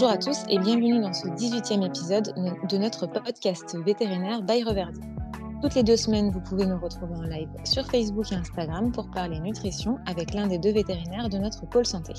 [0.00, 2.32] Bonjour à tous et bienvenue dans ce 18e épisode
[2.70, 5.00] de notre podcast vétérinaire by Reverdy.
[5.60, 9.10] Toutes les deux semaines, vous pouvez nous retrouver en live sur Facebook et Instagram pour
[9.10, 12.12] parler nutrition avec l'un des deux vétérinaires de notre pôle santé.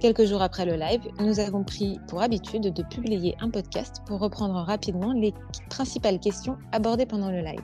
[0.00, 4.18] Quelques jours après le live, nous avons pris pour habitude de publier un podcast pour
[4.18, 5.32] reprendre rapidement les
[5.68, 7.62] principales questions abordées pendant le live.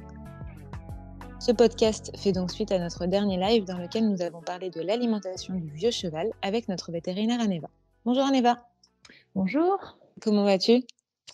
[1.40, 4.82] Ce podcast fait donc suite à notre dernier live dans lequel nous avons parlé de
[4.82, 7.66] l'alimentation du vieux cheval avec notre vétérinaire Aneva.
[8.04, 8.56] Bonjour Aneva.
[9.36, 9.98] Bonjour.
[10.22, 10.80] Comment vas-tu?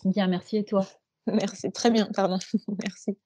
[0.04, 0.84] Bien, merci et toi?
[1.28, 2.36] Merci, très bien, pardon,
[2.82, 3.16] merci.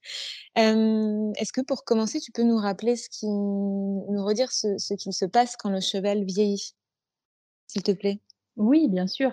[0.54, 5.14] Est-ce que pour commencer, tu peux nous rappeler ce qui, nous redire ce, ce qu'il
[5.14, 6.74] se passe quand le cheval vieillit,
[7.66, 8.20] s'il te plaît
[8.58, 9.32] Oui, bien sûr.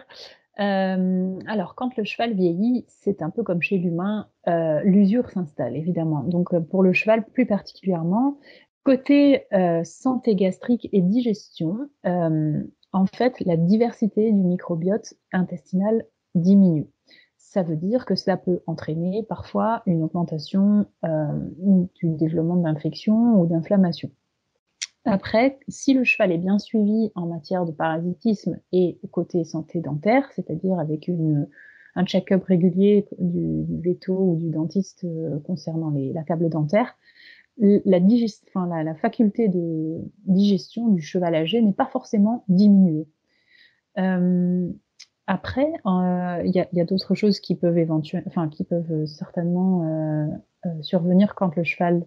[0.56, 6.24] alors, quand le cheval vieillit, c'est un peu comme chez l'humain, euh, l'usure s'installe, évidemment.
[6.24, 8.40] Donc, euh, pour le cheval plus particulièrement,
[8.86, 11.90] côté euh, santé gastrique et digestion,
[12.94, 16.06] en fait, la diversité du microbiote intestinal
[16.36, 16.88] diminue.
[17.38, 21.28] Ça veut dire que cela peut entraîner parfois une augmentation euh,
[21.96, 24.10] du développement d'infection ou d'inflammation.
[25.06, 30.30] Après, si le cheval est bien suivi en matière de parasitisme et côté santé dentaire,
[30.34, 31.12] c'est-à-dire avec
[31.96, 36.96] un check-up régulier du, du véto ou du dentiste euh, concernant la câble dentaire,
[37.58, 43.08] la, faculté de digestion du cheval âgé n'est pas forcément diminuée.
[43.98, 44.72] Euh,
[45.28, 47.78] après, euh, il y a, d'autres choses qui peuvent
[49.06, 50.28] certainement euh,
[50.66, 52.06] euh, survenir quand le cheval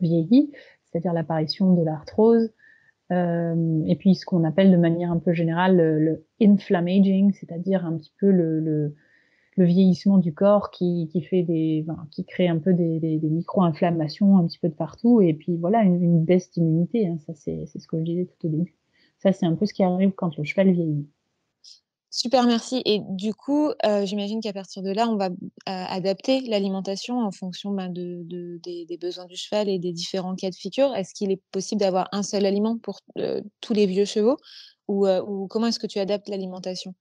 [0.00, 0.50] vieillit,
[0.84, 2.50] c'est-à-dire l'apparition de l'arthrose,
[3.12, 8.12] et puis ce qu'on appelle de manière un peu générale le, inflammaging, c'est-à-dire un petit
[8.18, 8.94] peu le
[9.60, 14.38] le vieillissement du corps qui, qui fait des, qui crée un peu des, des, micro-inflammations
[14.38, 17.06] un petit peu de partout et puis voilà une, baisse d'immunité.
[17.06, 18.74] Hein, ça c'est ce que je disais tout au début.
[19.18, 21.06] Ça c'est un peu ce qui arrive quand le cheval vieillit.
[22.12, 22.82] Super, merci.
[22.86, 25.30] Et du coup, euh, j'imagine qu'à partir de là, on va euh,
[25.66, 30.34] adapter l'alimentation en fonction ben, de, de, des, des, besoins du cheval et des différents
[30.34, 30.92] cas de figure.
[30.96, 34.38] Est-ce qu'il est possible d'avoir un seul aliment pour euh, tous les vieux chevaux?
[34.88, 36.96] Ou, ou comment est-ce que tu adaptes l'alimentation?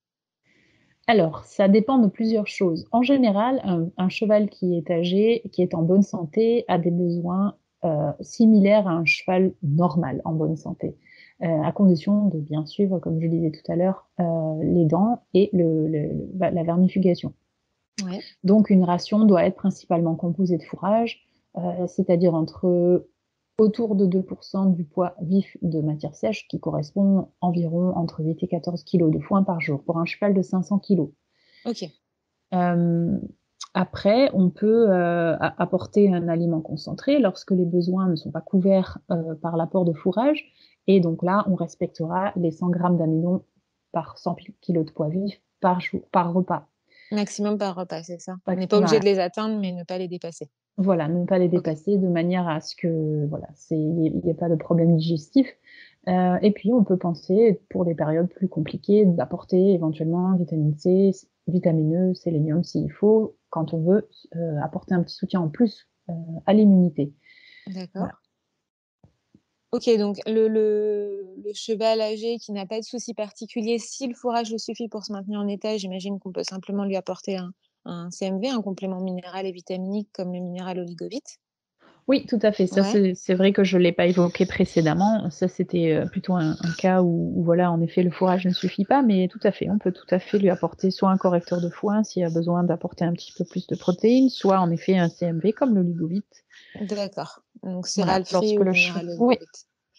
[1.10, 2.86] Alors, ça dépend de plusieurs choses.
[2.92, 3.64] En général,
[3.98, 8.88] un, cheval qui est âgé, qui est en bonne santé, a des besoins euh, similaires
[8.88, 10.96] à un cheval normal en bonne santé,
[11.42, 14.24] euh, à condition de bien suivre, comme je disais tout à l'heure, euh,
[14.62, 17.34] les dents et le, bah, la vermifugation.
[18.44, 21.26] Donc, une ration doit être principalement composée de fourrage,
[21.88, 23.04] c'est-à-dire entre
[23.60, 28.48] autour de 2% du poids vif de matière sèche, qui correspond environ entre 8 et
[28.48, 31.10] 14 kg de foin par jour pour un cheval de 500 kg.
[31.66, 31.86] Ok.
[32.54, 33.18] Euh,
[33.74, 38.98] après, on peut euh, apporter un aliment concentré lorsque les besoins ne sont pas couverts
[39.12, 40.46] euh, par l'apport de fourrage.
[40.88, 43.44] Et donc là, on respectera les 100 grammes d'amidon
[43.92, 46.68] par 100 kg de poids vif par jour, par repas.
[47.12, 48.38] Maximum par repas, c'est ça.
[48.48, 50.50] On n'est pas obligé de les atteindre, mais ne pas les dépasser.
[50.82, 54.48] Voilà, ne pas les dépasser de manière à ce que voilà, il n'y ait pas
[54.48, 55.46] de problème digestif.
[56.08, 61.12] Euh, et puis on peut penser pour les périodes plus compliquées d'apporter éventuellement vitamine C,
[61.48, 65.90] vitamine E, sélénium s'il faut, quand on veut euh, apporter un petit soutien en plus
[66.10, 66.14] euh,
[66.46, 67.12] à l'immunité.
[67.68, 68.08] D'accord.
[69.74, 74.16] Ok, donc le, le, le, cheval âgé qui n'a pas de souci particulier, si le
[74.16, 77.52] fourrage le suffit pour se maintenir en état, j'imagine qu'on peut simplement lui apporter un,
[77.86, 81.40] un, CMV, un complément minéral et vitaminique comme le minéral oligovite.
[82.08, 82.66] Oui, tout à fait.
[82.66, 83.14] Ça, ouais.
[83.16, 85.30] c'est vrai que je ne l'ai pas évoqué précédemment.
[85.30, 88.52] Ça, c'était euh, plutôt un, un cas où, où, voilà, en effet, le fourrage ne
[88.52, 91.18] suffit pas, mais tout à fait, on peut tout à fait lui apporter soit un
[91.18, 94.72] correcteur de foin s'il a besoin d'apporter un petit peu plus de protéines, soit en
[94.72, 96.46] effet un CMV comme le ligovite.
[96.82, 97.44] D'accord.
[97.62, 99.16] Donc céréales voilà, lorsque le cheval.
[99.20, 99.38] Oui,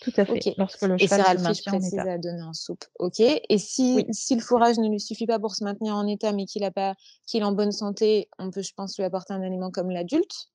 [0.00, 0.32] tout à fait.
[0.32, 0.54] Okay.
[0.56, 2.84] Lorsque le cheval et céréales fraîches précises à donner en soupe.
[2.98, 3.20] Ok.
[3.20, 4.06] Et si, oui.
[4.10, 6.70] si le fourrage ne lui suffit pas pour se maintenir en état, mais qu'il a
[6.70, 6.94] pas,
[7.26, 10.50] qu'il est en bonne santé, on peut, je pense, lui apporter un aliment comme l'adulte?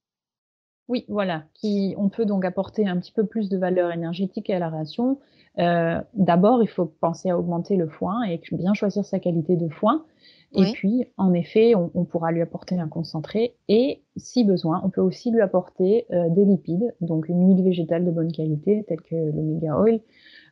[0.87, 1.43] Oui, voilà.
[1.53, 5.19] Qui, on peut donc apporter un petit peu plus de valeur énergétique à la ration.
[5.59, 9.69] Euh, D'abord, il faut penser à augmenter le foin et bien choisir sa qualité de
[9.69, 10.05] foin.
[10.57, 14.89] Et puis, en effet, on, on, pourra lui apporter un concentré et, si besoin, on
[14.89, 19.01] peut aussi lui apporter euh, des lipides, donc une huile végétale de bonne qualité, telle
[19.01, 19.99] que l'oméga oil,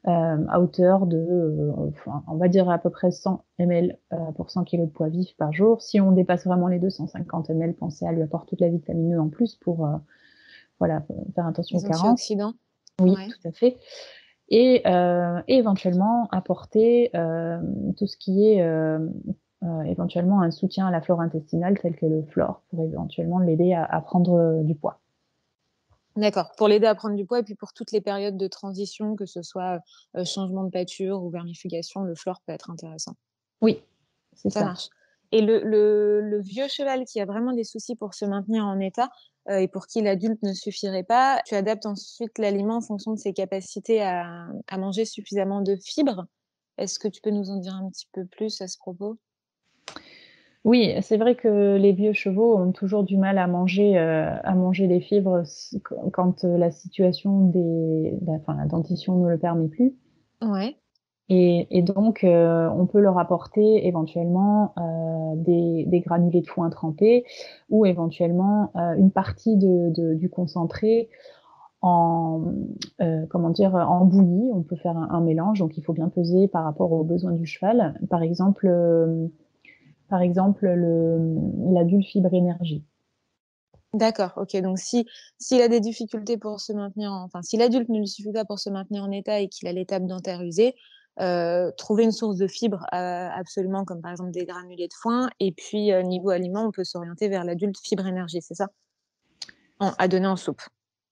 [0.08, 3.98] euh, à hauteur de, euh, enfin, on va dire à peu près 100 ml
[4.36, 5.82] pour 100 kg de poids vif par jour.
[5.82, 9.22] Si on dépasse vraiment les 250 ml, pensez à lui apporter toute la vitamine E
[9.22, 9.88] en plus pour,
[10.80, 11.06] voilà,
[11.36, 12.30] faire attention aux carences.
[13.02, 13.28] Oui, ouais.
[13.28, 13.78] tout à fait.
[14.50, 18.62] Et, et, éventuellement apporter tout ce qui est
[19.86, 23.83] éventuellement un soutien à la flore intestinale tel que le flore pour éventuellement l'aider à,
[23.86, 25.00] à, prendre euh, du poids.
[26.15, 29.15] D'accord, pour l'aider à prendre du poids et puis pour toutes les périodes de transition,
[29.15, 29.80] que ce soit
[30.15, 33.15] euh, changement de pâture ou vermifugation, le flore peut être intéressant.
[33.62, 33.81] Oui,
[34.33, 34.89] ça, ça, marche.
[35.31, 38.80] Et le, le, le, vieux cheval qui a vraiment des soucis pour se maintenir en
[38.80, 39.09] état
[39.50, 43.18] euh, et pour qui l'adulte ne suffirait pas, tu adaptes ensuite l'aliment en fonction de
[43.18, 46.27] ses capacités à, à manger suffisamment de fibres.
[46.77, 49.18] Est-ce que tu peux nous en dire un petit peu plus à ce propos?
[50.65, 54.56] Oui, c'est vrai que les vieux chevaux ont toujours du mal à manger, euh, à
[54.56, 55.44] manger les fibres
[56.13, 59.94] quand euh, la situation des, enfin, la dentition ne le permet plus.
[60.42, 60.77] Ouais.
[61.27, 66.69] Et, et donc, euh, on peut leur apporter éventuellement euh, des, des, granulés de foin
[66.69, 67.25] trempés
[67.69, 71.09] ou éventuellement une partie de, de, du concentré
[71.81, 72.44] en
[73.30, 74.50] comment dire en bouillie.
[74.54, 77.33] On peut faire un, un, mélange, donc il faut bien peser par rapport aux besoins
[77.33, 78.00] du cheval.
[78.09, 78.69] Par exemple
[80.10, 82.84] par exemple l'adulte fibre énergie.
[83.94, 84.56] D'accord, ok.
[84.62, 85.06] Donc si
[85.38, 88.44] s'il a des difficultés pour se maintenir, en, enfin si l'adulte ne lui suffit pas
[88.44, 90.74] pour se maintenir en état et qu'il a l'étape dentaire usée,
[91.20, 95.30] euh, trouver une source de fibres euh, absolument comme par exemple des granulés de foin.
[95.40, 98.70] Et puis euh, niveau aliment, on peut s'orienter vers l'adulte fibre énergie, c'est ça?
[99.80, 100.62] À donner en soupe.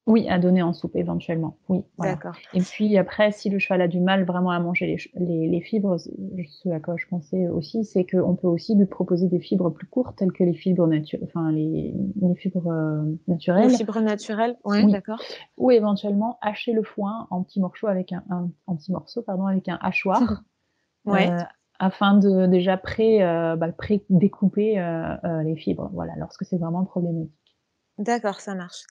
[0.08, 1.58] Oui, à donner en soupe éventuellement.
[1.70, 1.84] Oui.
[2.00, 2.36] D'accord.
[2.56, 5.62] Et puis après, si le cheval a du mal vraiment à manger les, les, les
[5.62, 9.70] fibres, ce à quoi je pensais aussi, c'est qu'on peut aussi lui proposer des fibres
[9.70, 13.70] plus courtes, telles que les fibres naturelles, enfin les, les fibres euh, naturelles.
[13.70, 14.92] Les fibres naturelles, ouais, oui.
[14.92, 15.22] d'accord.
[15.58, 19.46] Ou éventuellement hacher le foin en petits morceaux avec un, un en petits morceaux, pardon,
[19.46, 20.42] avec un hachoir.
[21.06, 21.30] ouais.
[21.30, 21.38] Euh,
[21.78, 24.76] afin de déjà pré, euh, bah, pré découper
[25.44, 25.90] les fibres.
[25.94, 27.32] Voilà, lorsque c'est vraiment problématique.
[27.98, 28.84] D'accord, ça marche.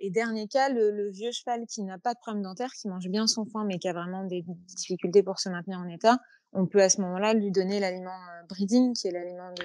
[0.00, 3.08] Et dernier cas, le, le vieux cheval qui n'a pas de problème dentaire, qui mange
[3.08, 4.44] bien son foin, mais qui a vraiment des
[4.76, 6.18] difficultés pour se maintenir en état,
[6.52, 9.64] on peut à ce moment-là lui donner l'aliment euh, breeding, qui est l'aliment de...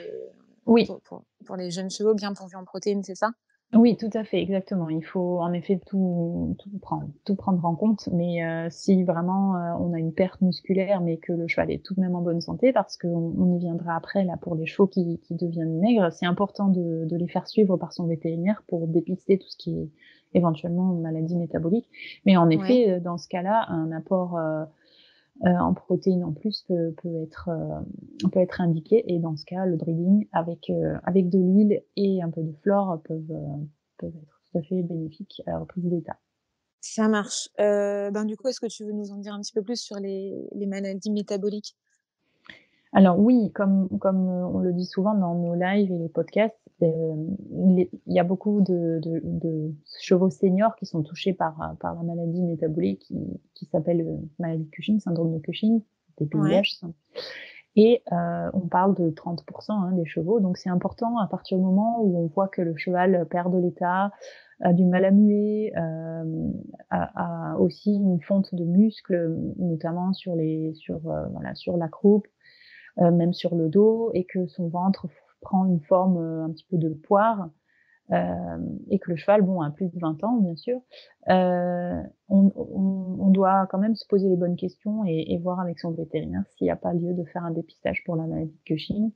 [0.66, 0.86] oui.
[0.86, 3.32] pour, pour, pour, les jeunes chevaux bien pourvus en protéines, c'est ça?
[3.76, 4.90] Oui, tout à fait, exactement.
[4.90, 8.10] Il faut en effet tout, tout prendre, tout prendre en compte.
[8.12, 11.84] Mais euh, si vraiment euh, on a une perte musculaire, mais que le cheval est
[11.84, 14.66] tout de même en bonne santé, parce qu'on on y viendra après là pour les
[14.66, 18.64] chevaux qui, qui deviennent maigres, c'est important de, de, les faire suivre par son vétérinaire
[18.68, 19.90] pour dépister tout ce qui est
[20.34, 21.90] éventuellement maladie métabolique.
[22.26, 22.92] Mais en effet, ouais.
[22.94, 24.66] Euh, dans ce cas-là, un apport euh,
[25.42, 29.66] en protéines en plus peut, peut être euh, peut être indiqué et dans ce cas
[29.66, 33.38] le breeding avec euh, avec de l'huile et un peu de flore peuvent
[33.98, 36.18] peuvent être tout à fait bénéfiques à la reprise d'état.
[36.82, 37.50] Ça marche.
[37.58, 39.98] ben du coup, est-ce que tu veux nous en dire un petit peu plus sur
[39.98, 41.76] les, les maladies métaboliques?
[42.94, 46.69] Alors oui, comme, comme on le dit souvent dans nos lives et les podcasts, euh,
[46.88, 52.04] il y a beaucoup de, de, de, chevaux seniors qui sont touchés par, par la
[52.04, 53.18] maladie métabolique qui,
[53.54, 55.82] qui s'appelle euh, maladie de Cushing, syndrome de Cushing.
[56.34, 56.62] Ouais.
[57.76, 61.64] Et euh, on parle de 30% hein, des chevaux, donc c'est important à partir du
[61.64, 64.12] moment où on voit que le cheval perd de l'état,
[64.62, 66.52] a du mal à muer, euh,
[66.90, 71.88] a, a, aussi une fonte de muscles, notamment sur les sur euh, voilà sur la
[71.88, 72.28] croupe,
[73.00, 75.08] euh, même sur le dos, et que son ventre
[75.42, 77.50] prend une forme euh, un petit peu de poire,
[78.12, 78.58] euh,
[78.90, 80.82] et que le cheval, bon, a plus de 20 ans, bien sûr,
[81.30, 85.60] euh, on, on, on, doit quand même se poser les bonnes questions et, et voir
[85.60, 88.52] avec son vétérinaire s'il n'y a pas lieu de faire un dépistage pour la maladie
[88.52, 89.12] de Cushing.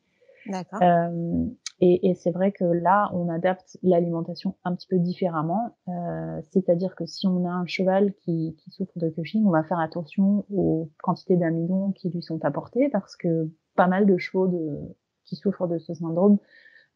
[0.46, 0.80] D'accord.
[0.84, 1.46] Euh,
[1.80, 5.76] et, et c'est vrai que là, on adapte l'alimentation un petit peu différemment.
[5.88, 9.64] Euh, C'est-à-dire que si on a un cheval qui, qui, souffre de Cushing, on va
[9.64, 14.48] faire attention aux quantités d'amidon qui lui sont apportées parce que pas mal de chevaux
[14.48, 16.38] de, qui souffrent de ce syndrome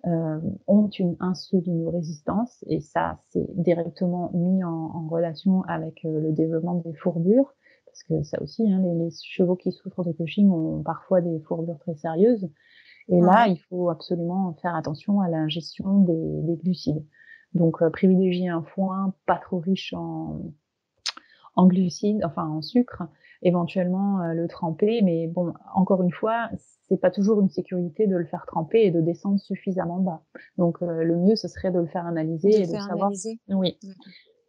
[0.05, 6.34] euh, ont une insulinorésistance et ça c'est directement mis en, en, relation avec euh, le
[6.34, 7.51] développement des fourbures.
[7.86, 11.39] Parce que ça aussi hein, les, les, chevaux qui souffrent de Cushing ont parfois des
[11.39, 12.48] fourbures très sérieuses.
[13.10, 17.03] Et là il faut absolument faire attention à l'ingestion des, des, glucides.
[17.55, 20.41] Donc euh, privilégier un foin pas trop riche en,
[21.57, 23.03] en glucides enfin en sucre
[23.41, 25.01] éventuellement euh, le tremper.
[25.01, 26.49] Mais bon, encore une fois,
[26.87, 30.23] c'est pas toujours une sécurité de le faire tremper et de descendre suffisamment bas.
[30.57, 33.07] Donc euh, le mieux, ce serait de le faire analyser de et de savoir.
[33.07, 33.39] Analyser.
[33.49, 33.77] Oui.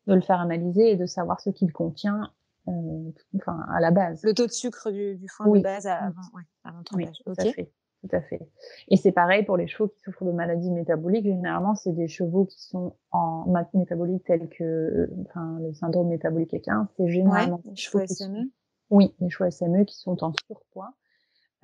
[0.06, 2.32] De le faire analyser et de savoir ce qu'il contient.
[2.68, 4.22] Euh, enfin, à la base.
[4.22, 5.60] Le taux de sucre du, du foin oui.
[5.60, 7.72] de base avant, ouais, avant oui, okay.
[8.00, 8.40] Tout à fait.
[8.88, 11.24] Et c'est pareil pour les chevaux qui souffrent de maladies métaboliques.
[11.24, 16.88] Généralement, c'est des chevaux qui sont en métabolique tels que, enfin, le syndrome métabolique équin.
[16.96, 18.50] C'est généralement ouais, chevaux SME.
[18.90, 20.94] Oui, les choix SME qui sont en surpoids.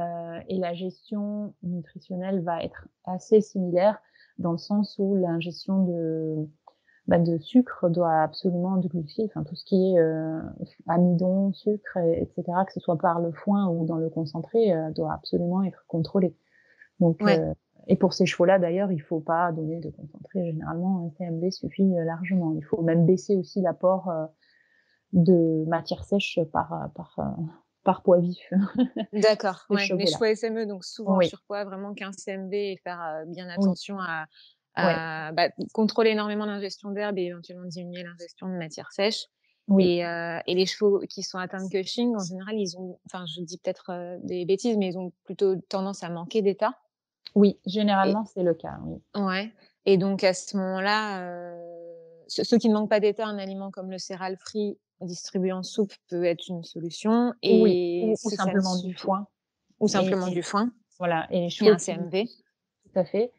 [0.01, 4.01] Euh, et la gestion nutritionnelle va être assez similaire
[4.39, 6.49] dans le sens où l'ingestion de,
[7.07, 10.41] bah, de sucre doit absolument de glucides, enfin tout ce qui est euh,
[10.89, 14.91] amidon, sucre, et, etc., que ce soit par le foin ou dans le concentré, euh,
[14.91, 16.35] doit absolument être contrôlé.
[17.01, 17.39] Donc, ouais.
[17.39, 17.53] Euh,
[17.87, 20.47] et pour ces chevaux-là, d'ailleurs, il faut pas donner de concentré.
[20.47, 22.55] Généralement, un TMB suffit largement.
[22.57, 24.11] Il faut même baisser aussi l'apport
[25.13, 27.19] de matière sèche par, par,
[27.85, 28.41] par poids vif.
[29.13, 29.67] D'accord.
[29.69, 34.25] les, chevaux SME, donc souvent surpoids, vraiment 15 CMV et faire bien attention à,
[34.77, 39.27] bah, contrôler énormément l'ingestion d'herbe et éventuellement diminuer l'ingestion de matière sèche.
[39.69, 39.99] Oui.
[39.99, 43.25] Et, euh, et, les chevaux qui sont atteints de Cushing, en général, ils ont, enfin,
[43.27, 46.79] je dis peut-être euh, des bêtises, mais ils ont plutôt tendance à manquer d'état.
[47.35, 48.79] Oui, généralement, c'est le cas.
[48.85, 49.01] Oui.
[49.15, 49.53] Ouais.
[49.87, 51.57] Et donc, à ce moment-là, euh,
[52.29, 55.93] ceux qui ne manquent pas d'état, un aliment comme le céral free distribué en soupe
[56.09, 57.33] peut être une solution.
[57.43, 58.15] Et oui.
[58.23, 59.27] ou, simplement du foin.
[59.81, 60.71] Ou simplement du foin.
[60.99, 61.27] Voilà.
[61.31, 61.71] Et les chevaux.
[61.71, 62.27] un CMV.
[62.27, 63.33] Tout à fait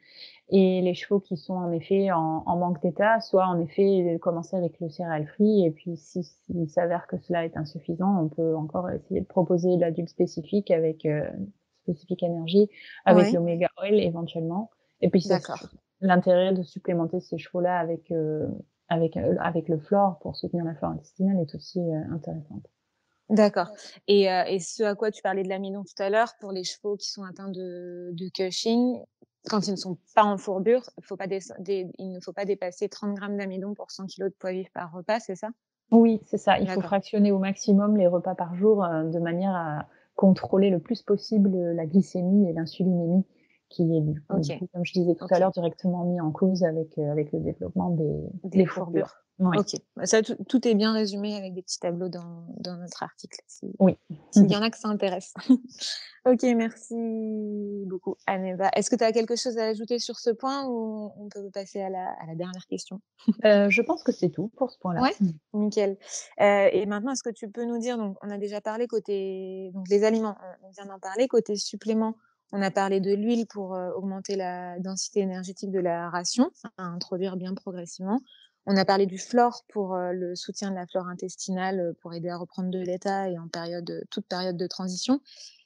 [0.49, 4.55] et les chevaux qui sont en effet en, en manque d'état, soit en effet commencer
[4.55, 8.55] avec le céréal free, et puis s'il si, s'avère que cela est insuffisant, on peut
[8.55, 11.27] encore essayer de proposer l'adulte spécifique avec euh,
[11.81, 12.69] spécifique énergie,
[13.05, 14.69] avec l'oméga oil éventuellement.
[15.01, 15.27] Et puis
[16.01, 18.47] l'intérêt de supplémenter ces chevaux-là avec euh,
[18.87, 21.79] avec euh, avec le flore pour soutenir la flore intestinale est aussi
[22.11, 22.67] intéressante.
[23.29, 23.69] D'accord.
[24.07, 26.95] Et, et ce à quoi tu parlais de l'amidon tout à l'heure, pour les chevaux
[26.95, 29.01] qui sont atteints de, de Cushing,
[29.49, 33.15] quand ils ne sont pas en fourbure, faut pas il ne faut pas dépasser 30
[33.15, 35.49] grammes d'amidon pour 100 kg de poids vif par repas, c'est ça?
[35.91, 36.59] Oui, c'est ça.
[36.59, 40.79] Il faut fractionner au maximum les repas par jour euh, de manière à contrôler le
[40.79, 43.25] plus possible la glycémie et l'insulinémie
[43.75, 46.98] qui est du coup, comme je disais tout à l'heure, directement mis en cause avec,
[46.98, 49.13] euh, avec le développement des, des, fourbures.
[49.39, 53.38] Ok, bah, ça tout, est bien résumé avec des petits tableaux dans, dans notre article.
[53.79, 53.98] oui.
[54.32, 55.34] S'il y en a que ça intéresse.
[56.25, 58.70] ok, merci beaucoup, Aneva.
[58.75, 61.82] Est-ce que tu as quelque chose à ajouter sur ce point ou on peut passer
[61.82, 63.01] à la, à la dernière question?
[63.44, 65.01] Euh, Je pense que c'est tout pour ce point-là.
[65.01, 65.15] Ouais,
[65.53, 65.98] nickel.
[66.39, 69.72] Euh, et maintenant, est-ce que tu peux nous dire, donc on a déjà parlé côté
[69.74, 72.15] donc les aliments, on vient d'en parler côté supplément.
[72.57, 76.83] On a parlé de l'huile pour euh, augmenter la densité énergétique de la ration, à
[76.83, 78.21] introduire bien progressivement.
[78.65, 82.13] On a parlé du flore pour euh, le soutien de la flore intestinale, euh, pour
[82.13, 85.19] aider à reprendre de l'état et en période, toute période de transition.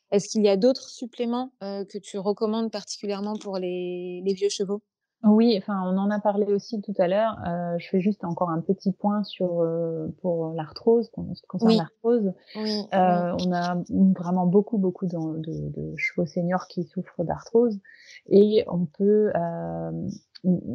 [0.09, 4.81] Est-ce qu'il y a d'autres suppléments que tu recommandes particulièrement pour les, vieux chevaux?
[5.23, 7.37] Oui, enfin, on en a parlé aussi tout à l'heure.
[7.77, 9.65] je fais juste encore un petit point sur
[10.21, 12.31] pour l'arthrose, ce qui concerne l'arthrose.
[12.55, 13.77] Oui, On a
[14.17, 17.79] vraiment beaucoup, beaucoup de, de, chevaux seniors qui souffrent d'arthrose,
[18.27, 19.31] et on peut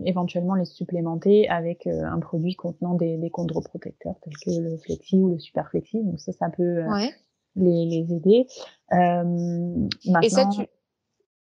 [0.05, 5.19] éventuellement les supplémenter avec euh, un produit contenant des, des chondroprotecteurs tels que le Flexi
[5.19, 6.03] ou le Superflexi.
[6.03, 7.07] Donc ça, ça peut euh,
[7.57, 8.47] les, les, aider.
[8.93, 9.89] Euh,
[10.23, 10.67] Et ça, tu,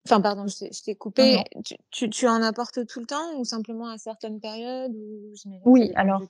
[0.04, 1.44] Enfin, pardon, je t'ai coupé.
[1.64, 5.32] Tu, tu, tu, en apportes tout le temps ou simplement à certaines périodes ou,
[5.64, 6.22] Oui, alors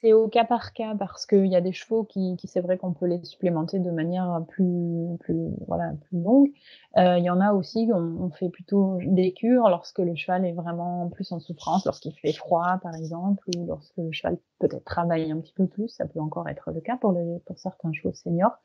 [0.00, 2.76] c'est au cas par cas parce qu'il y a des chevaux qui, qui c'est vrai
[2.76, 6.50] qu'on peut les supplémenter de manière plus, plus, voilà, plus longue.
[6.98, 10.44] Euh, il y en a aussi, on, on, fait plutôt des cures lorsque le cheval
[10.44, 14.84] est vraiment plus en souffrance, lorsqu'il fait froid par exemple, ou lorsque le cheval peut-être
[14.84, 15.88] travaille un petit peu plus.
[15.88, 18.58] Ça peut encore être le cas pour, les, pour certains chevaux seniors.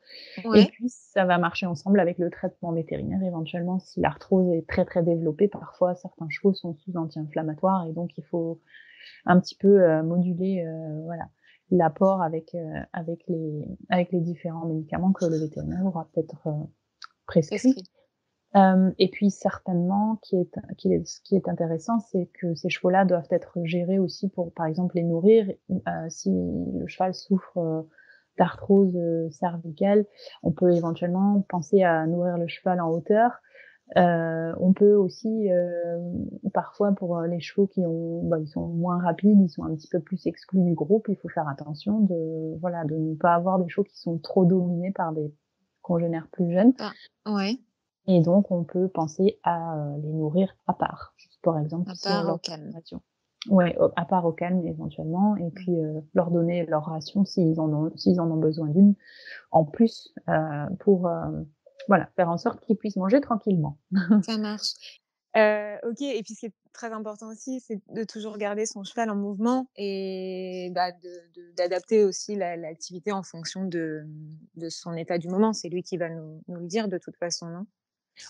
[0.54, 4.66] Et puis ça va marcher ensemble avec le traitement vétérinaire éventuellement si la l'arthrose est
[4.66, 8.60] très très développée, parfois certains chevaux sont sous anti-inflammatoires et donc il faut
[9.24, 11.28] un petit peu euh, moduler euh, voilà
[11.70, 16.48] l'apport avec euh, avec les avec les différents médicaments que le vétérinaire aura peut-être
[17.26, 17.76] prescrit.
[18.98, 23.04] et puis certainement, qui est, qui est, ce qui est intéressant, c'est que ces chevaux-là
[23.04, 25.46] doivent être gérés aussi pour, par exemple, les nourrir.
[26.08, 27.86] si le cheval souffre
[28.38, 28.98] d'arthrose
[29.30, 30.06] cervicale,
[30.42, 33.42] on peut éventuellement penser à nourrir le cheval en hauteur
[33.96, 36.12] euh, on peut aussi, euh,
[36.52, 39.88] parfois pour les chevaux qui ont, bah, ils sont moins rapides, ils sont un petit
[39.88, 43.58] peu plus exclus du groupe, il faut faire attention de, voilà, de ne pas avoir
[43.58, 45.32] des chevaux qui sont trop dominés par des
[45.82, 46.74] congénères plus jeunes.
[46.78, 46.92] Ah,
[47.34, 47.58] ouais.
[48.06, 51.90] Et donc on peut penser à euh, les nourrir à part, par exemple.
[51.90, 52.72] À part au calme.
[53.48, 57.72] Ouais, à part au calme éventuellement, et puis euh, leur donner leur ration s'ils en
[57.72, 58.94] ont, s'ils en ont besoin d'une,
[59.52, 61.08] en plus euh, pour
[61.88, 63.78] voilà, faire en sorte qu'ils puissent manger tranquillement.
[64.22, 64.74] Ça marche.
[65.36, 68.82] Euh, ok, et puis ce qui est très important aussi, c'est de toujours garder son
[68.82, 70.90] cheval en mouvement et bah,
[71.56, 74.06] d'adapter aussi l'activité en fonction de,
[74.56, 75.52] de, son état du moment.
[75.52, 77.66] C'est lui qui va nous, nous, le dire de toute façon, non?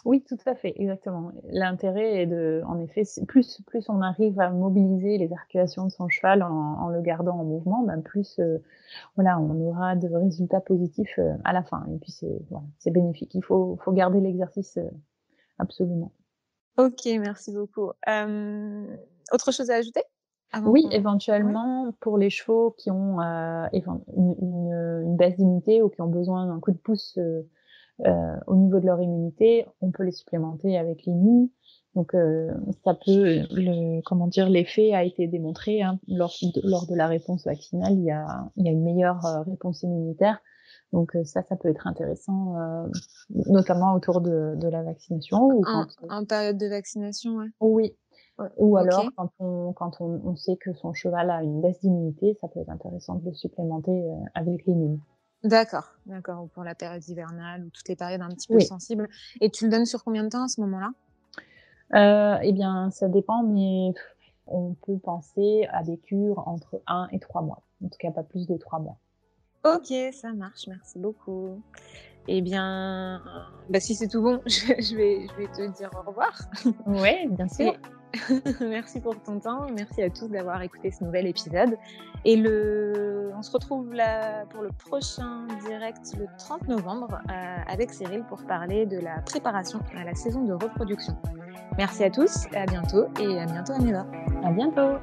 [0.05, 1.33] Oui, tout à fait, exactement.
[1.51, 6.09] L'intérêt est de, en effet, plus plus on arrive à mobiliser les articulations de son
[6.09, 8.59] cheval en, le gardant en mouvement, ben plus euh,
[9.17, 11.87] voilà, on aura de résultats positifs euh, à la fin.
[11.93, 13.35] Et puis c'est voilà, bénéfique.
[13.35, 14.91] Il faut faut garder l'exercice euh,
[15.59, 16.13] absolument.
[16.77, 17.91] Ok, merci beaucoup.
[19.33, 20.03] autre chose à ajouter
[20.65, 23.83] Oui, éventuellement pour les chevaux qui ont une,
[24.17, 27.43] une, une, baisse d'unité ou qui ont besoin d'un coup de pouce euh,
[28.47, 31.49] au niveau de leur immunité, on peut les supplémenter avec l'immun.
[31.95, 32.53] Donc euh,
[32.85, 37.09] ça peut, le, comment dire, l'effet a été démontré hein, lors, de, lors de la
[37.09, 40.41] réponse vaccinale, il y a, il y a une meilleure euh, réponse immunitaire
[40.93, 42.55] Donc ça, ça peut être intéressant,
[43.31, 45.43] notamment autour de, de la vaccination.
[45.43, 47.49] Ou en, en, période de vaccination, ouais.
[47.61, 47.97] Oui,
[48.57, 52.37] ou alors, quand, on, quand on, on, sait que son cheval a une baisse d'immunité,
[52.41, 55.01] ça peut être intéressant de le supplémenter euh, avec l'émule.
[55.45, 56.43] D'accord, d'accord.
[56.43, 59.09] Ou pour la période hivernale ou toutes les périodes un petit peu sensibles.
[59.41, 60.91] Et tu le donnes sur combien de temps à ce moment-là?
[61.95, 63.93] Euh, Eh bien, ça dépend, mais
[64.47, 67.63] on peut penser à des cures entre 1 et 3 mois.
[67.85, 68.99] En tout cas, pas plus de 3 mois.
[69.65, 70.67] Ok, ça marche.
[70.67, 71.63] Merci beaucoup.
[72.27, 73.23] Eh bien,
[73.71, 76.39] bah, si c'est tout bon, je, vais, je vais te dire au revoir.
[76.87, 77.75] Oui, bien sûr.
[78.61, 79.67] Merci pour ton temps.
[79.75, 81.77] Merci à tous d'avoir écouté ce nouvel épisode.
[82.25, 83.31] Et le...
[83.37, 88.45] on se retrouve là pour le prochain direct le 30 novembre euh, avec Cyril pour
[88.45, 91.17] parler de la préparation à la saison de reproduction.
[91.77, 94.07] Merci à tous, à bientôt et à bientôt Améla.
[94.43, 94.99] À bientôt.